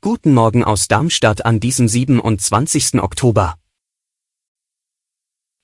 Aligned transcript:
Guten 0.00 0.34
Morgen 0.34 0.62
aus 0.62 0.86
Darmstadt 0.86 1.44
an 1.44 1.58
diesem 1.58 1.88
27. 1.88 3.00
Oktober. 3.02 3.58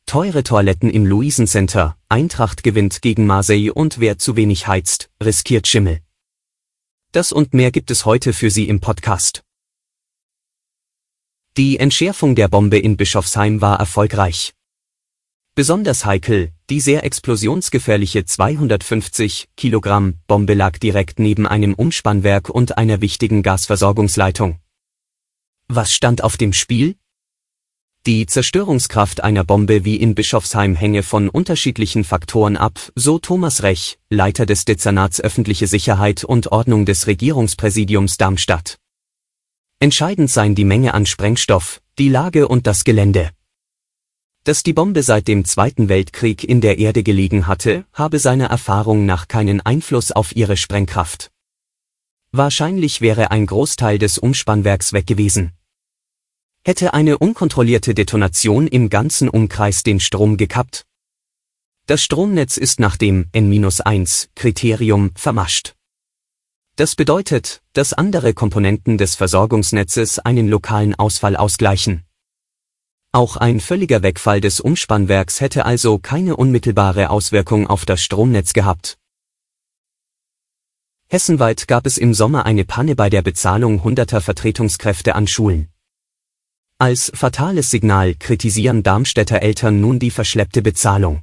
Teure 0.05 0.43
Toiletten 0.43 0.91
im 0.91 1.07
Luisencenter, 1.07 1.97
Eintracht 2.09 2.65
gewinnt 2.65 3.03
gegen 3.03 3.25
Marseille 3.25 3.71
und 3.71 4.01
wer 4.01 4.19
zu 4.19 4.35
wenig 4.35 4.67
heizt, 4.67 5.11
riskiert 5.23 5.69
Schimmel. 5.69 6.01
Das 7.13 7.31
und 7.31 7.55
mehr 7.55 7.71
gibt 7.71 7.93
es 7.93 8.05
heute 8.05 8.33
für 8.33 8.51
Sie 8.51 8.69
im 8.69 8.81
Podcast. 8.81 9.45
Die 11.57 11.79
Entschärfung 11.79 12.35
der 12.35 12.49
Bombe 12.49 12.79
in 12.81 12.97
Bischofsheim 12.97 13.61
war 13.61 13.79
erfolgreich. 13.79 14.55
Besonders 15.57 16.05
heikel, 16.05 16.53
die 16.69 16.81
sehr 16.81 17.03
explosionsgefährliche 17.03 18.27
250 18.27 19.49
Kilogramm 19.57 20.19
Bombe 20.27 20.53
lag 20.53 20.77
direkt 20.77 21.19
neben 21.19 21.47
einem 21.47 21.73
Umspannwerk 21.73 22.51
und 22.51 22.77
einer 22.77 23.01
wichtigen 23.01 23.43
Gasversorgungsleitung. 23.43 24.59
Was 25.67 25.95
stand 25.95 26.23
auf 26.23 26.37
dem 26.37 26.53
Spiel? 26.53 26.97
Die 28.05 28.27
Zerstörungskraft 28.27 29.25
einer 29.25 29.45
Bombe 29.45 29.87
wie 29.87 29.97
in 29.97 30.15
Bischofsheim 30.15 30.75
hänge 30.75 31.03
von 31.03 31.31
unterschiedlichen 31.31 32.05
Faktoren 32.05 32.59
ab, 32.59 32.93
so 32.95 33.19
Thomas 33.19 33.63
Rech, 33.63 33.99
Leiter 34.11 34.45
des 34.45 34.67
Dezernats 34.67 35.23
öffentliche 35.23 35.69
Sicherheit 35.69 36.23
und 36.23 36.53
Ordnung 36.53 36.85
des 36.85 37.07
Regierungspräsidiums 37.07 38.19
Darmstadt. 38.19 38.77
Entscheidend 39.81 40.31
seien 40.31 40.55
die 40.55 40.67
Menge 40.67 40.93
an 40.93 41.07
Sprengstoff, 41.07 41.81
die 41.99 42.11
Lage 42.11 42.47
und 42.47 42.67
das 42.67 42.85
Gelände. 42.85 43.31
Dass 44.47 44.63
die 44.63 44.75
Bombe 44.75 45.03
seit 45.03 45.27
dem 45.27 45.45
Zweiten 45.45 45.89
Weltkrieg 45.89 46.45
in 46.45 46.61
der 46.61 46.79
Erde 46.79 47.03
gelegen 47.03 47.49
hatte, 47.49 47.85
habe 47.93 48.21
seiner 48.21 48.47
Erfahrung 48.47 49.05
nach 49.05 49.27
keinen 49.27 49.61
Einfluss 49.61 50.13
auf 50.13 50.37
ihre 50.37 50.57
Sprengkraft. 50.57 51.33
Wahrscheinlich 52.31 53.01
wäre 53.01 53.33
ein 53.33 53.47
Großteil 53.47 53.99
des 53.99 54.19
Umspannwerks 54.19 54.93
weg 54.93 55.09
gewesen. 55.09 55.51
Hätte 56.65 56.95
eine 56.95 57.19
unkontrollierte 57.19 57.93
Detonation 57.93 58.69
im 58.69 58.89
ganzen 58.89 59.29
Umkreis 59.29 59.83
den 59.83 59.99
Strom 59.99 60.37
gekappt? 60.37 60.87
Das 61.87 62.05
Stromnetz 62.05 62.57
ist 62.57 62.79
nach 62.79 62.97
dem 62.97 63.27
N-1-Kriterium 63.33 65.11
vermascht. 65.17 65.75
Das 66.77 66.95
bedeutet, 66.95 67.63
dass 67.73 67.95
andere 67.95 68.33
Komponenten 68.33 68.97
des 68.97 69.17
Versorgungsnetzes 69.17 70.21
einen 70.21 70.47
lokalen 70.47 70.95
Ausfall 70.95 71.35
ausgleichen. 71.35 72.06
Auch 73.17 73.39
ein 73.39 73.61
völliger 73.61 74.03
Wegfall 74.03 74.43
des 74.43 74.61
Umspannwerks 74.61 75.41
hätte 75.41 75.65
also 75.65 75.97
keine 75.97 76.37
unmittelbare 76.37 77.09
Auswirkung 77.09 77.67
auf 77.67 77.87
das 77.87 78.03
Stromnetz 78.03 78.53
gehabt. 78.53 78.99
Hessenweit 81.09 81.67
gab 81.67 81.87
es 81.87 81.97
im 81.97 82.13
Sommer 82.13 82.45
eine 82.45 82.67
Panne 82.67 82.95
bei 82.95 83.09
der 83.09 83.23
Bezahlung 83.23 83.83
hunderter 83.83 84.21
Vertretungskräfte 84.21 85.15
an 85.15 85.27
Schulen. 85.27 85.69
Als 86.77 87.11
fatales 87.15 87.71
Signal 87.71 88.17
kritisieren 88.17 88.83
Darmstädter 88.83 89.41
Eltern 89.41 89.81
nun 89.81 89.99
die 89.99 90.11
verschleppte 90.11 90.61
Bezahlung. 90.61 91.23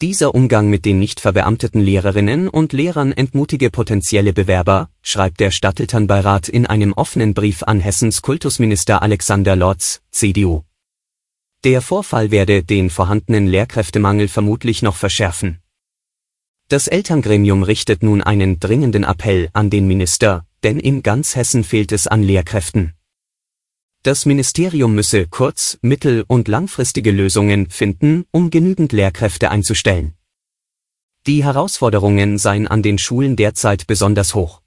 Dieser 0.00 0.34
Umgang 0.34 0.68
mit 0.68 0.84
den 0.84 0.98
nicht 0.98 1.20
verbeamteten 1.20 1.80
Lehrerinnen 1.80 2.48
und 2.48 2.72
Lehrern 2.72 3.12
entmutige 3.12 3.70
potenzielle 3.70 4.32
Bewerber, 4.32 4.90
schreibt 5.00 5.38
der 5.38 5.52
Stadtelternbeirat 5.52 6.48
in 6.48 6.66
einem 6.66 6.92
offenen 6.92 7.34
Brief 7.34 7.62
an 7.62 7.78
Hessens 7.78 8.20
Kultusminister 8.20 9.00
Alexander 9.00 9.54
Lotz, 9.54 10.02
CDU. 10.10 10.64
Der 11.64 11.80
Vorfall 11.80 12.32
werde 12.32 12.64
den 12.64 12.90
vorhandenen 12.90 13.46
Lehrkräftemangel 13.46 14.26
vermutlich 14.26 14.82
noch 14.82 14.96
verschärfen. 14.96 15.60
Das 16.66 16.88
Elterngremium 16.88 17.62
richtet 17.62 18.02
nun 18.02 18.20
einen 18.20 18.58
dringenden 18.58 19.04
Appell 19.04 19.48
an 19.52 19.70
den 19.70 19.86
Minister, 19.86 20.44
denn 20.64 20.80
in 20.80 21.04
ganz 21.04 21.36
Hessen 21.36 21.62
fehlt 21.62 21.92
es 21.92 22.08
an 22.08 22.24
Lehrkräften. 22.24 22.94
Das 24.02 24.26
Ministerium 24.26 24.96
müsse 24.96 25.28
kurz-, 25.28 25.78
mittel- 25.82 26.24
und 26.26 26.48
langfristige 26.48 27.12
Lösungen 27.12 27.70
finden, 27.70 28.24
um 28.32 28.50
genügend 28.50 28.90
Lehrkräfte 28.90 29.52
einzustellen. 29.52 30.14
Die 31.28 31.44
Herausforderungen 31.44 32.38
seien 32.38 32.66
an 32.66 32.82
den 32.82 32.98
Schulen 32.98 33.36
derzeit 33.36 33.86
besonders 33.86 34.34
hoch. 34.34 34.61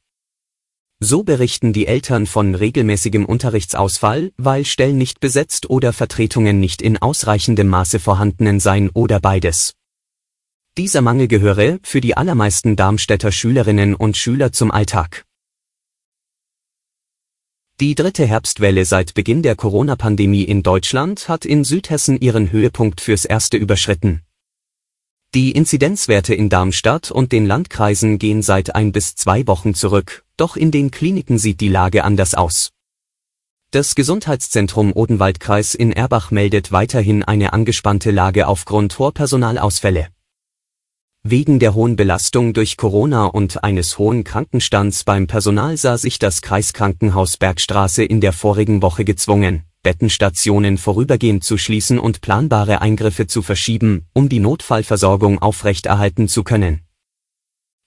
So 1.02 1.24
berichten 1.24 1.74
die 1.74 1.88
Eltern 1.88 2.26
von 2.26 2.56
regelmäßigem 2.56 3.26
Unterrichtsausfall, 3.26 4.32
weil 4.38 4.64
Stellen 4.64 4.98
nicht 4.98 5.20
besetzt 5.20 5.70
oder 5.70 5.92
Vertretungen 5.92 6.60
nicht 6.60 6.82
in 6.82 6.98
ausreichendem 6.98 7.68
Maße 7.68 8.00
vorhandenen 8.00 8.60
seien 8.62 8.90
oder 8.92 9.20
beides. 9.20 9.74
Dieser 10.78 11.02
Mangel 11.02 11.28
gehöre 11.28 11.80
für 11.84 12.02
die 12.02 12.16
allermeisten 12.16 12.76
Darmstädter 12.76 13.32
Schülerinnen 13.32 13.94
und 13.94 14.18
Schüler 14.18 14.52
zum 14.52 14.72
Alltag. 14.72 15.26
Die 17.82 17.94
dritte 17.94 18.26
Herbstwelle 18.26 18.86
seit 18.86 19.14
Beginn 19.14 19.42
der 19.42 19.58
Corona-Pandemie 19.58 20.44
in 20.44 20.64
Deutschland 20.64 21.28
hat 21.28 21.44
in 21.44 21.66
Südhessen 21.66 22.20
ihren 22.22 22.54
Höhepunkt 22.54 23.02
fürs 23.02 23.26
erste 23.26 23.58
überschritten. 23.58 24.22
Die 25.36 25.52
Inzidenzwerte 25.52 26.34
in 26.34 26.48
Darmstadt 26.48 27.12
und 27.12 27.34
den 27.34 27.46
Landkreisen 27.46 28.20
gehen 28.20 28.42
seit 28.42 28.74
ein 28.74 28.94
bis 28.94 29.16
zwei 29.16 29.46
Wochen 29.48 29.74
zurück, 29.74 30.24
doch 30.38 30.56
in 30.56 30.72
den 30.72 30.92
Kliniken 30.92 31.38
sieht 31.38 31.60
die 31.60 31.68
Lage 31.68 32.06
anders 32.06 32.36
aus. 32.36 32.72
Das 33.72 33.96
Gesundheitszentrum 33.96 34.94
Odenwaldkreis 34.94 35.76
in 35.76 35.92
Erbach 35.92 36.32
meldet 36.32 36.72
weiterhin 36.72 37.22
eine 37.22 37.52
angespannte 37.52 38.12
Lage 38.12 38.48
aufgrund 38.48 38.98
hoher 38.98 39.12
Personalausfälle. 39.12 40.08
Wegen 41.24 41.60
der 41.60 41.74
hohen 41.74 41.98
Belastung 41.98 42.54
durch 42.54 42.78
Corona 42.78 43.26
und 43.26 43.62
eines 43.62 43.98
hohen 43.98 44.24
Krankenstands 44.24 45.04
beim 45.04 45.28
Personal 45.28 45.76
sah 45.76 45.98
sich 45.98 46.18
das 46.18 46.42
Kreiskrankenhaus 46.44 47.36
Bergstraße 47.36 48.06
in 48.06 48.22
der 48.22 48.32
vorigen 48.32 48.82
Woche 48.82 49.04
gezwungen, 49.04 49.66
Bettenstationen 49.86 50.80
vorübergehend 50.80 51.44
zu 51.44 51.60
schließen 51.60 52.00
und 52.00 52.22
planbare 52.22 52.82
Eingriffe 52.82 53.28
zu 53.28 53.44
verschieben, 53.44 54.08
um 54.14 54.30
die 54.30 54.40
Notfallversorgung 54.40 55.38
aufrechterhalten 55.38 56.28
zu 56.28 56.44
können. 56.44 56.82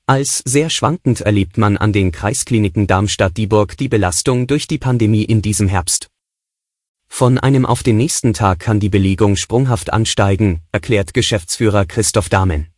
Als 0.07 0.39
sehr 0.47 0.71
schwankend 0.71 1.23
erlebt 1.23 1.59
man 1.59 1.77
an 1.77 1.93
den 1.93 2.13
Kreiskliniken 2.13 2.87
Darmstadt-Dieburg 2.87 3.77
die 3.77 3.89
Belastung 3.89 4.47
durch 4.47 4.69
die 4.69 4.79
Pandemie 4.79 5.25
in 5.25 5.43
diesem 5.43 5.67
Herbst. 5.67 6.09
Von 7.09 7.37
einem 7.37 7.67
auf 7.67 7.83
den 7.83 7.97
nächsten 7.97 8.33
Tag 8.33 8.61
kann 8.61 8.79
die 8.79 8.91
Belegung 8.91 9.35
sprunghaft 9.35 9.93
ansteigen, 9.93 10.63
erklärt 10.71 11.15
Geschäftsführer 11.15 11.85
Christoph 11.85 12.29
Dahmen. 12.29 12.69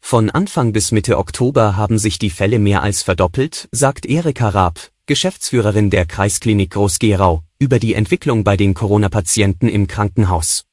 Von 0.00 0.28
Anfang 0.28 0.72
bis 0.72 0.90
Mitte 0.90 1.18
Oktober 1.18 1.76
haben 1.76 1.98
sich 2.00 2.18
die 2.18 2.30
Fälle 2.30 2.58
mehr 2.58 2.82
als 2.82 3.04
verdoppelt, 3.04 3.68
sagt 3.70 4.06
Erika 4.06 4.48
Raab, 4.48 4.90
Geschäftsführerin 5.08 5.88
der 5.88 6.04
Kreisklinik 6.04 6.72
Groß-Gerau, 6.72 7.42
über 7.58 7.78
die 7.78 7.94
Entwicklung 7.94 8.44
bei 8.44 8.58
den 8.58 8.74
Corona-Patienten 8.74 9.66
im 9.66 9.86
Krankenhaus. 9.86 10.66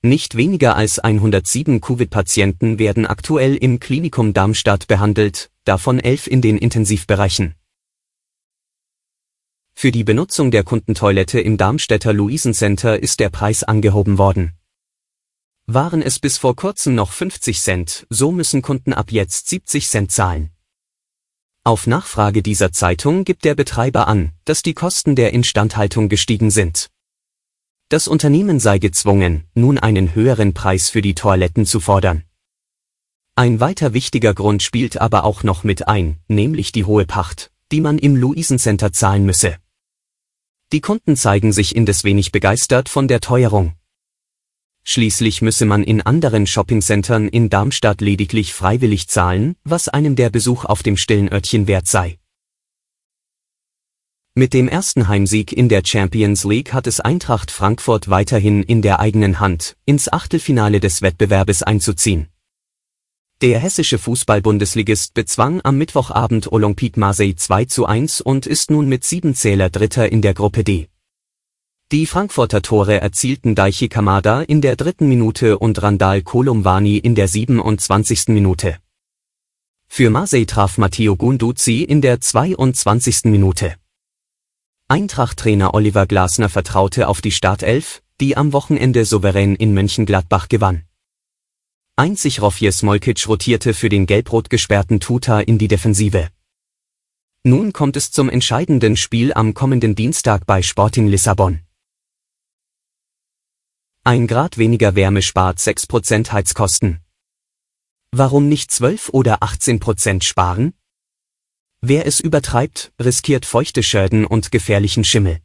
Nicht 0.00 0.38
weniger 0.38 0.76
als 0.76 0.98
107 0.98 1.82
Covid-Patienten 1.82 2.78
werden 2.78 3.04
aktuell 3.04 3.54
im 3.54 3.80
Klinikum 3.80 4.32
Darmstadt 4.32 4.86
behandelt, 4.86 5.50
davon 5.64 6.00
elf 6.00 6.26
in 6.26 6.40
den 6.40 6.56
Intensivbereichen. 6.56 7.54
Für 9.74 9.92
die 9.92 10.04
Benutzung 10.04 10.50
der 10.50 10.64
Kundentoilette 10.64 11.38
im 11.38 11.58
Darmstädter 11.58 12.14
Luisencenter 12.14 12.98
ist 12.98 13.20
der 13.20 13.28
Preis 13.28 13.62
angehoben 13.62 14.16
worden. 14.16 14.54
Waren 15.66 16.00
es 16.00 16.18
bis 16.18 16.38
vor 16.38 16.56
kurzem 16.56 16.94
noch 16.94 17.12
50 17.12 17.60
Cent, 17.60 18.06
so 18.08 18.32
müssen 18.32 18.62
Kunden 18.62 18.94
ab 18.94 19.12
jetzt 19.12 19.48
70 19.48 19.86
Cent 19.86 20.12
zahlen. 20.12 20.53
Auf 21.66 21.86
Nachfrage 21.86 22.42
dieser 22.42 22.72
Zeitung 22.72 23.24
gibt 23.24 23.46
der 23.46 23.54
Betreiber 23.54 24.06
an, 24.06 24.32
dass 24.44 24.62
die 24.62 24.74
Kosten 24.74 25.16
der 25.16 25.32
Instandhaltung 25.32 26.10
gestiegen 26.10 26.50
sind. 26.50 26.90
Das 27.88 28.06
Unternehmen 28.06 28.60
sei 28.60 28.78
gezwungen, 28.78 29.44
nun 29.54 29.78
einen 29.78 30.14
höheren 30.14 30.52
Preis 30.52 30.90
für 30.90 31.00
die 31.00 31.14
Toiletten 31.14 31.64
zu 31.64 31.80
fordern. 31.80 32.24
Ein 33.34 33.60
weiter 33.60 33.94
wichtiger 33.94 34.34
Grund 34.34 34.62
spielt 34.62 35.00
aber 35.00 35.24
auch 35.24 35.42
noch 35.42 35.64
mit 35.64 35.88
ein, 35.88 36.18
nämlich 36.28 36.70
die 36.70 36.84
hohe 36.84 37.06
Pacht, 37.06 37.50
die 37.72 37.80
man 37.80 37.98
im 37.98 38.14
Luisencenter 38.14 38.92
zahlen 38.92 39.24
müsse. 39.24 39.56
Die 40.70 40.82
Kunden 40.82 41.16
zeigen 41.16 41.50
sich 41.50 41.74
indes 41.74 42.04
wenig 42.04 42.30
begeistert 42.30 42.90
von 42.90 43.08
der 43.08 43.20
Teuerung. 43.22 43.72
Schließlich 44.86 45.40
müsse 45.40 45.64
man 45.64 45.82
in 45.82 46.02
anderen 46.02 46.46
Shoppingcentern 46.46 47.28
in 47.28 47.48
Darmstadt 47.48 48.02
lediglich 48.02 48.52
freiwillig 48.52 49.08
zahlen, 49.08 49.56
was 49.64 49.88
einem 49.88 50.14
der 50.14 50.28
Besuch 50.28 50.66
auf 50.66 50.82
dem 50.82 50.98
stillen 50.98 51.32
Örtchen 51.32 51.66
wert 51.66 51.88
sei. 51.88 52.18
Mit 54.34 54.52
dem 54.52 54.68
ersten 54.68 55.08
Heimsieg 55.08 55.52
in 55.52 55.68
der 55.68 55.82
Champions 55.86 56.44
League 56.44 56.72
hat 56.72 56.86
es 56.86 57.00
Eintracht 57.00 57.50
Frankfurt 57.50 58.10
weiterhin 58.10 58.62
in 58.62 58.82
der 58.82 59.00
eigenen 59.00 59.40
Hand, 59.40 59.76
ins 59.86 60.12
Achtelfinale 60.12 60.80
des 60.80 61.02
Wettbewerbes 61.02 61.62
einzuziehen. 61.62 62.28
Der 63.40 63.58
hessische 63.60 63.98
Fußball-Bundesligist 63.98 65.14
bezwang 65.14 65.60
am 65.62 65.78
Mittwochabend 65.78 66.52
Olympique 66.52 66.98
Marseille 66.98 67.36
2 67.36 67.64
zu 67.66 67.86
1 67.86 68.20
und 68.20 68.46
ist 68.46 68.70
nun 68.70 68.88
mit 68.88 69.04
sieben 69.04 69.34
Zähler 69.34 69.70
Dritter 69.70 70.10
in 70.10 70.20
der 70.20 70.34
Gruppe 70.34 70.62
D. 70.62 70.88
Die 71.92 72.06
Frankfurter 72.06 72.62
Tore 72.62 73.02
erzielten 73.02 73.54
Daichi 73.54 73.90
Kamada 73.90 74.40
in 74.40 74.62
der 74.62 74.74
dritten 74.74 75.06
Minute 75.06 75.58
und 75.58 75.82
Randall 75.82 76.22
Kolumwani 76.22 76.96
in 76.96 77.14
der 77.14 77.28
27. 77.28 78.28
Minute. 78.28 78.78
Für 79.86 80.08
Marseille 80.08 80.46
traf 80.46 80.78
Matteo 80.78 81.14
Gunduzzi 81.14 81.82
in 81.82 82.00
der 82.00 82.22
22. 82.22 83.24
Minute. 83.24 83.74
Eintracht-Trainer 84.88 85.74
Oliver 85.74 86.06
Glasner 86.06 86.48
vertraute 86.48 87.06
auf 87.06 87.20
die 87.20 87.30
Startelf, 87.30 88.02
die 88.18 88.34
am 88.36 88.54
Wochenende 88.54 89.04
souverän 89.04 89.54
in 89.54 89.74
Mönchengladbach 89.74 90.48
gewann. 90.48 90.84
Einzig 91.96 92.40
Rofje 92.40 92.72
Smolkic 92.72 93.28
rotierte 93.28 93.74
für 93.74 93.90
den 93.90 94.06
gelb-rot 94.06 94.48
gesperrten 94.48 95.00
Tuta 95.00 95.38
in 95.38 95.58
die 95.58 95.68
Defensive. 95.68 96.28
Nun 97.44 97.74
kommt 97.74 97.96
es 97.96 98.10
zum 98.10 98.30
entscheidenden 98.30 98.96
Spiel 98.96 99.34
am 99.34 99.52
kommenden 99.52 99.94
Dienstag 99.94 100.46
bei 100.46 100.62
Sporting 100.62 101.08
Lissabon. 101.08 101.60
Ein 104.06 104.26
Grad 104.26 104.58
weniger 104.58 104.96
Wärme 104.96 105.22
spart 105.22 105.58
6% 105.58 106.30
Heizkosten. 106.30 107.00
Warum 108.12 108.50
nicht 108.50 108.70
12 108.70 109.08
oder 109.14 109.42
18% 109.42 110.22
sparen? 110.22 110.74
Wer 111.80 112.06
es 112.06 112.20
übertreibt, 112.20 112.92
riskiert 113.00 113.46
feuchte 113.46 113.82
Schäden 113.82 114.26
und 114.26 114.50
gefährlichen 114.50 115.04
Schimmel. 115.04 115.38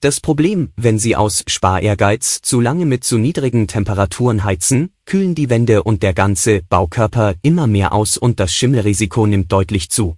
Das 0.00 0.18
Problem, 0.18 0.72
wenn 0.74 0.98
Sie 0.98 1.14
aus 1.14 1.44
Sparehrgeiz 1.46 2.40
zu 2.42 2.60
lange 2.60 2.86
mit 2.86 3.04
zu 3.04 3.18
niedrigen 3.18 3.68
Temperaturen 3.68 4.42
heizen, 4.42 4.92
kühlen 5.04 5.36
die 5.36 5.48
Wände 5.48 5.84
und 5.84 6.02
der 6.02 6.12
ganze 6.12 6.60
Baukörper 6.64 7.36
immer 7.42 7.68
mehr 7.68 7.92
aus 7.92 8.16
und 8.16 8.40
das 8.40 8.52
Schimmelrisiko 8.52 9.28
nimmt 9.28 9.52
deutlich 9.52 9.90
zu. 9.90 10.16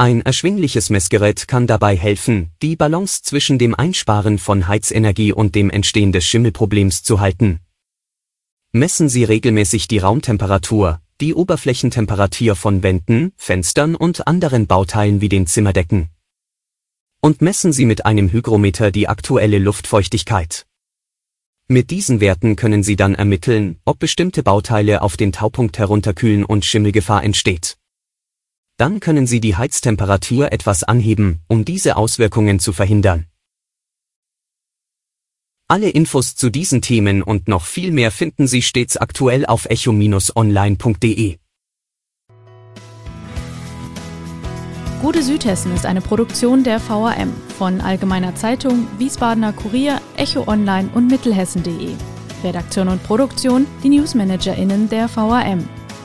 Ein 0.00 0.22
erschwingliches 0.22 0.90
Messgerät 0.90 1.48
kann 1.48 1.66
dabei 1.66 1.96
helfen, 1.96 2.52
die 2.62 2.76
Balance 2.76 3.22
zwischen 3.24 3.58
dem 3.58 3.74
Einsparen 3.74 4.38
von 4.38 4.68
Heizenergie 4.68 5.32
und 5.32 5.56
dem 5.56 5.70
Entstehen 5.70 6.12
des 6.12 6.24
Schimmelproblems 6.24 7.02
zu 7.02 7.18
halten. 7.18 7.58
Messen 8.70 9.08
Sie 9.08 9.24
regelmäßig 9.24 9.88
die 9.88 9.98
Raumtemperatur, 9.98 11.00
die 11.20 11.34
Oberflächentemperatur 11.34 12.54
von 12.54 12.84
Wänden, 12.84 13.32
Fenstern 13.36 13.96
und 13.96 14.28
anderen 14.28 14.68
Bauteilen 14.68 15.20
wie 15.20 15.28
den 15.28 15.48
Zimmerdecken. 15.48 16.10
Und 17.20 17.42
messen 17.42 17.72
Sie 17.72 17.84
mit 17.84 18.06
einem 18.06 18.30
Hygrometer 18.30 18.92
die 18.92 19.08
aktuelle 19.08 19.58
Luftfeuchtigkeit. 19.58 20.64
Mit 21.66 21.90
diesen 21.90 22.20
Werten 22.20 22.54
können 22.54 22.84
Sie 22.84 22.94
dann 22.94 23.16
ermitteln, 23.16 23.80
ob 23.84 23.98
bestimmte 23.98 24.44
Bauteile 24.44 25.02
auf 25.02 25.16
den 25.16 25.32
Taupunkt 25.32 25.76
herunterkühlen 25.76 26.44
und 26.44 26.64
Schimmelgefahr 26.64 27.24
entsteht. 27.24 27.78
Dann 28.78 29.00
können 29.00 29.26
Sie 29.26 29.40
die 29.40 29.56
Heiztemperatur 29.56 30.52
etwas 30.52 30.84
anheben, 30.84 31.40
um 31.48 31.64
diese 31.64 31.96
Auswirkungen 31.96 32.60
zu 32.60 32.72
verhindern. 32.72 33.26
Alle 35.66 35.90
Infos 35.90 36.36
zu 36.36 36.48
diesen 36.48 36.80
Themen 36.80 37.22
und 37.22 37.48
noch 37.48 37.64
viel 37.64 37.90
mehr 37.90 38.12
finden 38.12 38.46
Sie 38.46 38.62
stets 38.62 38.96
aktuell 38.96 39.44
auf 39.46 39.66
echo-online.de. 39.66 41.38
Gute 45.02 45.22
Südhessen 45.22 45.74
ist 45.74 45.84
eine 45.84 46.00
Produktion 46.00 46.62
der 46.62 46.80
VAM 46.80 47.32
von 47.58 47.80
Allgemeiner 47.80 48.36
Zeitung, 48.36 48.86
Wiesbadener 48.98 49.52
Kurier, 49.52 50.00
Echo 50.16 50.46
Online 50.46 50.88
und 50.94 51.08
Mittelhessen.de. 51.08 51.94
Redaktion 52.44 52.88
und 52.88 53.02
Produktion 53.02 53.66
die 53.82 53.88
NewsmanagerInnen 53.88 54.88
der 54.88 55.08
VAM. 55.14 55.68